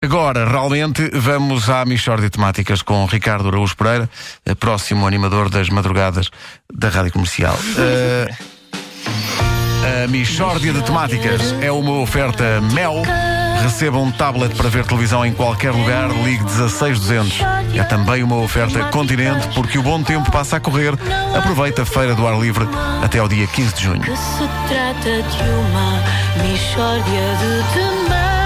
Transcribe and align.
Agora, 0.00 0.48
realmente, 0.48 1.10
vamos 1.12 1.68
à 1.68 1.84
Michórdia 1.84 2.30
de 2.30 2.30
Temáticas 2.30 2.82
com 2.82 3.04
Ricardo 3.06 3.48
Araújo 3.48 3.76
Pereira, 3.76 4.08
eh, 4.46 4.54
próximo 4.54 5.08
animador 5.08 5.50
das 5.50 5.68
madrugadas 5.70 6.30
da 6.72 6.88
Rádio 6.88 7.12
Comercial. 7.12 7.56
Uh, 7.56 8.32
a 10.04 10.06
Michórdia 10.06 10.72
de 10.72 10.82
Temáticas 10.82 11.52
é 11.60 11.72
uma 11.72 11.98
oferta 11.98 12.60
Mel. 12.72 13.02
Receba 13.60 13.98
um 13.98 14.12
tablet 14.12 14.54
para 14.54 14.68
ver 14.68 14.86
televisão 14.86 15.26
em 15.26 15.32
qualquer 15.32 15.72
lugar, 15.72 16.08
ligue 16.22 16.44
16200. 16.44 17.40
É 17.74 17.82
também 17.82 18.22
uma 18.22 18.36
oferta 18.36 18.84
Continente, 18.90 19.48
porque 19.48 19.80
o 19.80 19.82
bom 19.82 20.00
tempo 20.04 20.30
passa 20.30 20.58
a 20.58 20.60
correr. 20.60 20.94
Aproveita 21.36 21.82
a 21.82 21.84
Feira 21.84 22.14
do 22.14 22.24
Ar 22.24 22.38
Livre 22.38 22.68
até 23.02 23.18
ao 23.18 23.26
dia 23.26 23.48
15 23.48 23.74
de 23.74 23.82
junho. 23.82 24.00
Que 24.02 24.16
se 24.16 24.48
trata 24.68 25.22
de 25.22 25.42
uma 25.42 26.48
mistória 26.48 27.02
de 27.02 27.74
temáticas. 27.74 28.37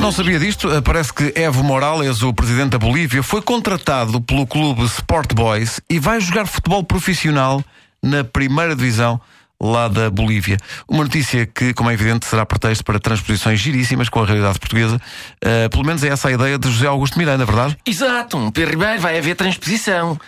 Não 0.00 0.12
sabia 0.12 0.38
disto? 0.38 0.70
Eh, 0.72 0.80
Parece 0.80 1.12
que 1.12 1.32
Evo 1.34 1.64
Morales, 1.64 2.22
o 2.22 2.32
presidente 2.32 2.70
da 2.70 2.78
Bolívia, 2.78 3.22
foi 3.22 3.42
contratado 3.42 4.20
pelo 4.20 4.46
clube 4.46 4.84
Sport 4.84 5.34
Boys 5.34 5.80
e 5.90 5.98
vai 5.98 6.20
jogar 6.20 6.46
futebol 6.46 6.84
profissional 6.84 7.62
na 8.02 8.22
primeira 8.22 8.76
divisão 8.76 9.20
lá 9.60 9.88
da 9.88 10.10
Bolívia. 10.10 10.56
Uma 10.88 11.04
notícia 11.04 11.46
que, 11.46 11.72
como 11.72 11.90
é 11.90 11.94
evidente, 11.94 12.26
será 12.26 12.44
pretexto 12.44 12.84
para 12.84 12.98
transposições 12.98 13.60
giríssimas 13.60 14.08
com 14.08 14.20
a 14.20 14.26
realidade 14.26 14.58
portuguesa. 14.58 15.00
Eh, 15.40 15.68
pelo 15.68 15.84
menos 15.84 16.04
é 16.04 16.08
essa 16.08 16.28
a 16.28 16.32
ideia 16.32 16.58
de 16.58 16.70
José 16.70 16.86
Augusto 16.86 17.18
Miranda, 17.18 17.42
é 17.42 17.46
verdade? 17.46 17.76
Exato, 17.86 18.36
um 18.36 18.50
Pedro 18.50 18.72
Ribeiro, 18.72 19.00
vai 19.00 19.18
haver 19.18 19.34
transposição. 19.34 20.18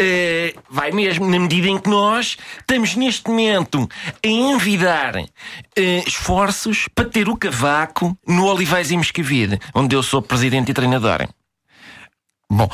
Eh, 0.00 0.54
vai 0.70 0.90
mesmo, 0.90 1.28
na 1.28 1.38
medida 1.38 1.68
em 1.68 1.78
que 1.78 1.90
nós 1.90 2.36
estamos 2.58 2.94
neste 2.96 3.28
momento 3.28 3.88
a 4.24 4.28
envidar 4.28 5.16
eh, 5.16 6.04
esforços 6.06 6.88
para 6.94 7.04
ter 7.04 7.28
o 7.28 7.36
cavaco 7.36 8.16
no 8.26 8.46
Olivais 8.46 8.90
e 8.90 8.96
Moscavide, 8.96 9.58
onde 9.74 9.94
eu 9.94 10.02
sou 10.02 10.22
presidente 10.22 10.70
e 10.70 10.74
treinador. 10.74 11.28
Bom, 12.50 12.70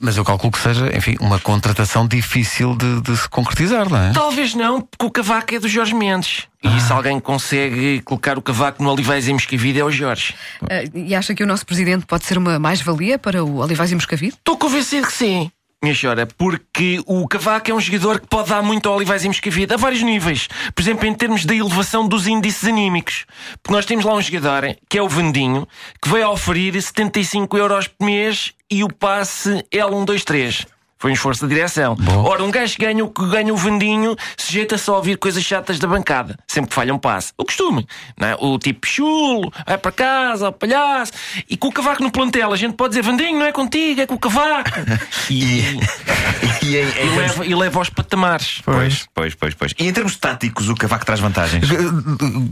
mas 0.00 0.16
eu 0.16 0.24
calculo 0.24 0.52
que 0.52 0.58
seja, 0.58 0.96
enfim, 0.96 1.16
uma 1.20 1.38
contratação 1.38 2.06
difícil 2.06 2.76
de, 2.76 3.00
de 3.00 3.16
se 3.16 3.28
concretizar, 3.28 3.88
não 3.88 3.98
é? 3.98 4.12
Talvez 4.12 4.54
não, 4.54 4.80
porque 4.80 5.06
o 5.06 5.10
cavaco 5.10 5.54
é 5.54 5.58
do 5.58 5.68
Jorge 5.68 5.94
Mendes. 5.94 6.46
E 6.62 6.80
se 6.80 6.92
alguém 6.92 7.20
consegue 7.20 8.00
colocar 8.02 8.36
o 8.36 8.42
cavaco 8.42 8.82
no 8.82 8.90
Olivais 8.90 9.28
e 9.28 9.32
Moscavide 9.32 9.78
é 9.78 9.84
o 9.84 9.90
Jorge. 9.90 10.34
Ah, 10.62 10.84
e 10.92 11.14
acha 11.14 11.34
que 11.34 11.42
o 11.42 11.46
nosso 11.46 11.64
presidente 11.64 12.04
pode 12.06 12.24
ser 12.24 12.36
uma 12.36 12.58
mais-valia 12.58 13.18
para 13.18 13.44
o 13.44 13.58
Olivais 13.58 13.92
e 13.92 13.94
Moscavide? 13.94 14.34
Estou 14.34 14.56
convencido 14.56 15.06
que 15.06 15.12
sim. 15.12 15.50
Minha 15.80 15.94
senhora, 15.94 16.26
porque 16.26 17.00
o 17.06 17.28
Cavaco 17.28 17.70
é 17.70 17.74
um 17.74 17.80
jogador 17.80 18.18
que 18.18 18.26
pode 18.26 18.48
dar 18.48 18.60
muito 18.62 18.88
ao 18.88 18.96
Olivais 18.96 19.24
e 19.24 19.28
Moscavide 19.28 19.74
a 19.74 19.76
vários 19.76 20.02
níveis. 20.02 20.48
Por 20.74 20.82
exemplo, 20.82 21.06
em 21.06 21.14
termos 21.14 21.44
da 21.44 21.54
elevação 21.54 22.08
dos 22.08 22.26
índices 22.26 22.64
anímicos. 22.64 23.26
Porque 23.62 23.76
nós 23.76 23.86
temos 23.86 24.04
lá 24.04 24.12
um 24.12 24.20
jogador, 24.20 24.76
que 24.88 24.98
é 24.98 25.02
o 25.02 25.08
Vandinho, 25.08 25.68
que 26.02 26.20
a 26.20 26.30
oferir 26.30 26.82
75 26.82 27.56
euros 27.56 27.86
por 27.86 28.04
mês 28.04 28.54
e 28.68 28.82
o 28.82 28.92
passe 28.92 29.64
L123. 29.72 30.66
Foi 30.98 31.10
um 31.10 31.14
esforço 31.14 31.42
da 31.42 31.54
direção. 31.54 31.96
Ora, 32.24 32.42
um 32.42 32.50
gajo 32.50 32.76
que 32.76 32.84
ganha 32.84 33.04
o 33.04 33.08
que 33.08 33.26
ganha 33.28 33.52
o 33.52 33.56
Vandinho 33.56 34.16
sujeita-se 34.36 34.90
a 34.90 34.94
ouvir 34.94 35.16
coisas 35.16 35.42
chatas 35.42 35.78
da 35.78 35.86
bancada. 35.86 36.36
Sempre 36.46 36.70
que 36.70 36.74
falha 36.74 36.94
um 36.94 36.98
passe. 36.98 37.32
O 37.38 37.44
costume. 37.44 37.86
Não 38.18 38.28
é? 38.28 38.36
O 38.40 38.58
tipo 38.58 38.86
chulo, 38.86 39.52
vai 39.66 39.78
para 39.78 39.92
casa, 39.92 40.48
o 40.48 40.52
palhaço. 40.52 41.12
E 41.48 41.56
com 41.56 41.68
o 41.68 41.72
cavaco 41.72 42.02
no 42.02 42.10
plantel, 42.10 42.52
a 42.52 42.56
gente 42.56 42.74
pode 42.74 42.90
dizer 42.90 43.02
Vandinho, 43.02 43.38
não 43.38 43.46
é 43.46 43.52
contigo, 43.52 44.00
é 44.00 44.06
com 44.06 44.14
o 44.14 44.18
cavaco. 44.18 44.70
e, 45.30 45.78
E, 46.62 46.76
em, 46.76 46.80
em 46.80 47.06
e 47.06 47.16
leva, 47.16 47.46
e 47.46 47.54
leva 47.54 47.78
aos 47.78 47.90
patamares. 47.90 48.60
Pois, 48.64 49.06
pois, 49.14 49.34
pois, 49.34 49.54
pois. 49.54 49.74
E 49.78 49.86
em 49.86 49.92
termos 49.92 50.16
táticos, 50.16 50.68
o 50.68 50.74
cavaco 50.74 51.04
traz 51.04 51.20
vantagens. 51.20 51.64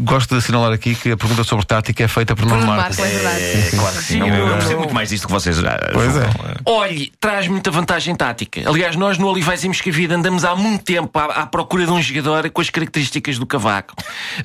Gosto 0.01 0.31
de 0.31 0.39
assinalar 0.39 0.73
aqui 0.73 0.95
que 0.95 1.13
a 1.13 1.17
pergunta 1.17 1.45
sobre 1.45 1.67
tática 1.67 2.05
é 2.05 2.09
feita 2.09 2.37
por 2.37 2.47
Nuno 2.47 2.67
Marcos. 2.67 2.99
É 2.99 3.07
verdade. 3.07 3.41
É, 3.41 3.71
claro 3.77 3.97
que 3.97 4.05
sim. 4.05 4.21
Eu, 4.21 4.27
eu 4.27 4.49
percebo 4.55 4.75
muito 4.76 4.76
mais 4.97 5.11
disto 5.11 5.27
que 5.27 5.33
vocês. 5.33 5.59
ah, 5.65 5.79
Pois 5.93 6.13
julgam. 6.13 6.31
Olhe, 6.65 7.13
traz 7.21 7.47
muita 7.49 7.71
vantagem 7.71 8.15
tática. 8.15 8.69
Aliás, 8.69 8.97
nós 8.97 9.19
no 9.19 9.29
Olivais 9.29 9.63
e 9.63 9.69
Moscavide 9.69 10.15
andamos 10.15 10.45
há 10.45 10.57
muito 10.57 10.85
tempo 10.85 11.17
à, 11.19 11.25
à 11.43 11.47
procura 11.47 11.85
de 11.85 11.93
um 11.93 12.01
jogador 12.03 12.49
com 12.51 12.61
as 12.61 12.71
características 12.71 13.39
do 13.39 13.47
cavaco. 13.47 13.95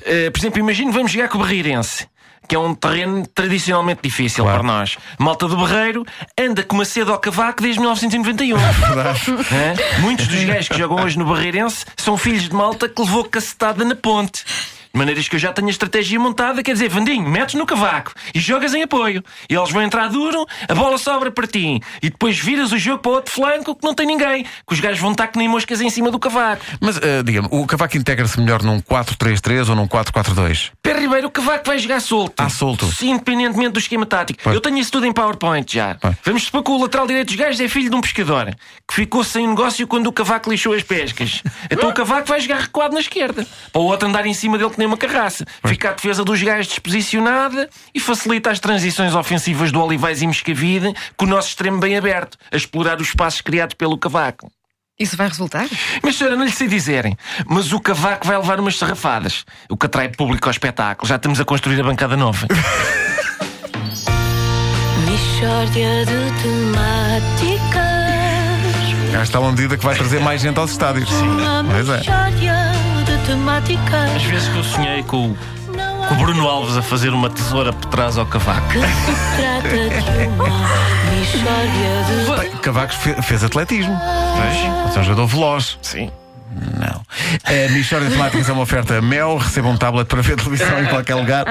Eh, 0.04 0.30
por 0.30 0.38
exemplo, 0.38 0.58
imagino 0.60 0.92
vamos 0.92 1.10
jogar 1.10 1.28
com 1.28 1.38
o 1.38 1.40
Barreirense. 1.40 2.06
Que 2.48 2.56
é 2.56 2.58
um 2.58 2.74
terreno 2.74 3.24
tradicionalmente 3.28 4.00
difícil 4.02 4.42
Claro. 4.42 4.58
para 4.58 4.66
nós. 4.66 4.98
Malta 5.16 5.46
do 5.46 5.56
Barreiro 5.56 6.04
anda 6.38 6.64
com 6.64 6.74
uma 6.74 6.84
sede 6.84 7.08
ao 7.08 7.18
cavaco 7.18 7.62
desde 7.62 7.78
1991. 7.80 8.56
Hã? 8.58 10.00
Muitos 10.00 10.26
dos 10.26 10.42
gajos 10.44 10.68
que 10.68 10.76
jogam 10.76 11.04
hoje 11.04 11.16
no 11.18 11.24
Barreirense 11.24 11.84
são 11.96 12.16
filhos 12.16 12.48
de 12.48 12.54
malta 12.54 12.88
que 12.88 13.00
levou 13.00 13.24
cacetada 13.24 13.84
na 13.84 13.94
ponte. 13.94 14.44
De 14.92 14.98
maneiras 14.98 15.26
que 15.26 15.36
eu 15.36 15.40
já 15.40 15.52
tenho 15.52 15.68
a 15.68 15.70
estratégia 15.70 16.20
montada, 16.20 16.62
quer 16.62 16.72
dizer, 16.72 16.88
Vandinho, 16.88 17.28
metes 17.28 17.54
no 17.54 17.64
cavaco 17.64 18.12
e 18.34 18.38
jogas 18.38 18.74
em 18.74 18.82
apoio. 18.82 19.24
E 19.48 19.54
eles 19.54 19.70
vão 19.70 19.82
entrar 19.82 20.08
duro, 20.08 20.46
a 20.68 20.74
bola 20.74 20.98
sobra 20.98 21.30
para 21.30 21.46
ti. 21.46 21.80
E 22.02 22.10
depois 22.10 22.38
viras 22.38 22.72
o 22.72 22.78
jogo 22.78 22.98
para 22.98 23.10
o 23.10 23.14
outro 23.14 23.32
flanco 23.32 23.74
que 23.74 23.84
não 23.84 23.94
tem 23.94 24.06
ninguém. 24.06 24.44
Que 24.44 24.74
os 24.74 24.80
gajos 24.80 25.00
vão 25.00 25.12
estar 25.12 25.28
que 25.28 25.38
nem 25.38 25.48
moscas 25.48 25.80
em 25.80 25.88
cima 25.88 26.10
do 26.10 26.18
cavaco. 26.18 26.62
Mas, 26.80 26.98
eh, 26.98 27.22
diga-me, 27.22 27.48
o 27.50 27.66
Cavaco 27.66 27.96
integra-se 27.96 28.38
melhor 28.38 28.62
num 28.62 28.80
4-3-3 28.80 29.70
ou 29.70 29.76
num 29.76 29.86
4-4-2? 29.88 30.72
Pedro 30.82 31.00
Ribeiro, 31.00 31.28
o 31.28 31.30
cavaco 31.30 31.66
vai 31.66 31.78
jogar 31.78 32.00
solto. 32.00 32.34
Ah, 32.36 32.48
solto. 32.48 32.86
Sim, 32.86 33.12
independentemente 33.12 33.70
do 33.70 33.78
esquema 33.78 34.04
tático. 34.04 34.48
Eu 34.48 34.60
tenho 34.60 34.78
isso 34.78 34.92
tudo 34.92 35.06
em 35.06 35.12
PowerPoint 35.12 35.74
já. 35.74 35.96
Pois. 36.00 36.16
Vamos 36.24 36.42
supor 36.44 36.62
que 36.62 36.70
o 36.70 36.82
lateral 36.82 37.06
direito 37.06 37.28
dos 37.28 37.36
gajos 37.36 37.60
é 37.60 37.68
filho 37.68 37.88
de 37.88 37.96
um 37.96 38.00
pescador 38.00 38.54
que 38.86 38.94
ficou 38.94 39.24
sem 39.24 39.46
negócio 39.46 39.86
quando 39.86 40.06
o 40.06 40.12
cavaco 40.12 40.50
lixou 40.50 40.74
as 40.74 40.82
pescas. 40.82 41.42
Então 41.70 41.88
o 41.88 41.94
cavaco 41.94 42.28
vai 42.28 42.38
jogar 42.40 42.60
recuado 42.60 42.92
na 42.92 43.00
esquerda. 43.00 43.46
Para 43.72 43.80
o 43.80 43.84
outro 43.86 44.06
andar 44.06 44.26
em 44.26 44.34
cima 44.34 44.58
dele 44.58 44.70
que 44.70 44.78
nem 44.82 44.86
uma 44.88 44.96
carraça. 44.96 45.46
Fica 45.64 45.90
a 45.90 45.92
defesa 45.92 46.24
dos 46.24 46.42
gajos 46.42 46.66
desposicionada 46.66 47.70
e 47.94 48.00
facilita 48.00 48.50
as 48.50 48.58
transições 48.58 49.14
ofensivas 49.14 49.70
do 49.70 49.80
Olivais 49.80 50.20
e 50.20 50.26
Moscavide 50.26 50.92
com 51.16 51.24
o 51.24 51.28
nosso 51.28 51.50
extremo 51.50 51.78
bem 51.78 51.96
aberto, 51.96 52.36
a 52.50 52.56
explorar 52.56 53.00
os 53.00 53.06
espaços 53.08 53.40
criados 53.40 53.74
pelo 53.74 53.96
cavaco. 53.96 54.50
Isso 54.98 55.16
vai 55.16 55.28
resultar? 55.28 55.68
Mas 56.02 56.16
senhora, 56.16 56.36
não 56.36 56.44
lhe 56.44 56.50
sei 56.50 56.66
dizerem, 56.68 57.16
mas 57.46 57.72
o 57.72 57.80
cavaco 57.80 58.26
vai 58.26 58.36
levar 58.36 58.58
umas 58.60 58.76
sarrafadas, 58.76 59.44
o 59.68 59.76
que 59.76 59.86
atrai 59.86 60.08
público 60.08 60.48
ao 60.48 60.50
espetáculo. 60.50 61.08
Já 61.08 61.14
estamos 61.16 61.40
a 61.40 61.44
construir 61.44 61.80
a 61.80 61.84
bancada 61.84 62.16
nova. 62.16 62.46
Mistória 65.08 66.04
de 66.04 66.42
temáticas. 66.42 67.82
Já 69.12 69.22
está 69.22 69.40
uma 69.40 69.50
medida 69.52 69.76
que 69.76 69.84
vai 69.84 69.94
trazer 69.94 70.20
mais 70.20 70.40
gente 70.40 70.58
aos 70.58 70.72
estádios. 70.72 71.10
Uma 71.10 71.64
Pois 71.70 71.88
é. 71.88 72.91
Às 74.16 74.22
vezes 74.24 74.48
que 74.48 74.56
eu 74.58 74.64
sonhei 74.64 75.02
com, 75.04 75.34
com 76.08 76.14
o 76.14 76.18
Bruno 76.18 76.46
Alves 76.46 76.76
a 76.76 76.82
fazer 76.82 77.08
uma 77.14 77.30
tesoura 77.30 77.72
por 77.72 77.86
trás 77.90 78.18
ao 78.18 78.26
cavaco. 78.26 78.68
que 78.68 78.78
se 78.78 79.36
trata 79.40 79.68
de 79.70 80.26
uma 80.28 80.48
mistória 81.18 82.50
de 82.50 82.58
Cavacos 82.58 82.96
fe- 82.96 83.22
fez 83.22 83.42
atletismo. 83.42 83.98
Pois. 84.36 84.96
É 84.96 85.00
um 85.00 85.02
jogador 85.04 85.26
veloz. 85.26 85.78
Sim. 85.80 86.10
Não. 86.78 87.00
A 87.46 87.72
Michórdia 87.72 88.10
de 88.10 88.14
Temáticas 88.16 88.48
é 88.50 88.52
uma 88.52 88.62
oferta 88.62 89.00
Mel. 89.00 89.38
Receba 89.38 89.68
um 89.68 89.76
tablet 89.78 90.06
para 90.06 90.20
ver 90.20 90.36
televisão 90.36 90.82
em 90.82 90.86
qualquer 90.86 91.14
lugar. 91.14 91.46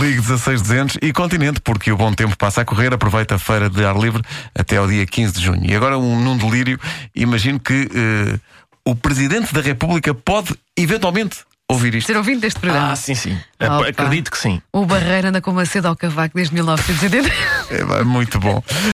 Ligue 0.00 0.20
16200 0.20 0.98
e 1.02 1.12
Continente, 1.12 1.60
porque 1.60 1.90
o 1.90 1.96
bom 1.96 2.12
tempo 2.12 2.36
passa 2.38 2.60
a 2.60 2.64
correr. 2.64 2.94
Aproveita 2.94 3.34
a 3.34 3.38
feira 3.40 3.68
de 3.68 3.84
ar 3.84 3.96
livre 3.96 4.22
até 4.56 4.76
ao 4.76 4.86
dia 4.86 5.04
15 5.04 5.32
de 5.32 5.40
junho. 5.44 5.62
E 5.68 5.74
agora, 5.74 5.98
um, 5.98 6.20
num 6.20 6.36
delírio, 6.36 6.78
imagino 7.16 7.58
que 7.58 7.88
eh, 7.92 8.38
o 8.86 8.94
Presidente 8.94 9.52
da 9.52 9.60
República 9.60 10.14
pode, 10.14 10.54
eventualmente, 10.76 11.38
ouvir 11.68 11.94
isto. 11.96 12.06
Ser 12.06 12.16
ouvinte 12.16 12.40
deste 12.40 12.60
programa. 12.60 12.92
Ah, 12.92 12.96
sim, 12.96 13.16
sim. 13.16 13.36
Opa. 13.60 13.88
Acredito 13.88 14.30
que 14.30 14.38
sim. 14.38 14.62
O 14.72 14.86
Barreira 14.86 15.28
anda 15.28 15.40
com 15.40 15.50
uma 15.50 15.66
sede 15.66 15.88
ao 15.88 15.96
cavaco 15.96 16.36
desde 16.36 16.54
1980. 16.54 17.28
É, 17.70 18.04
muito 18.04 18.38
bom. 18.38 18.62